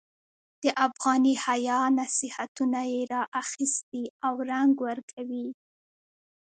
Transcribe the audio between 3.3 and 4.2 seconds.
اخیستي